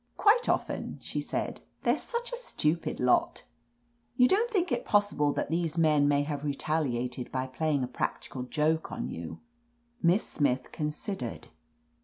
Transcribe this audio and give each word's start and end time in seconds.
"Quite 0.17 0.49
often," 0.49 0.97
she 0.99 1.21
said. 1.21 1.61
'They're 1.83 1.99
such 1.99 2.33
a 2.33 2.37
stupid 2.37 2.99
lot." 2.99 3.43
"You 4.15 4.27
don't 4.27 4.49
think 4.49 4.71
it 4.71 4.83
possible 4.83 5.31
that 5.33 5.51
these 5.51 5.77
men 5.77 6.07
may 6.07 6.23
have 6.23 6.43
retaliated 6.43 7.31
by 7.31 7.45
playing 7.45 7.83
a 7.83 7.87
practical 7.87 8.41
joke 8.41 8.91
on 8.91 9.09
you?" 9.09 9.41
Miss 10.01 10.25
Smith 10.27 10.71
considered. 10.71 11.49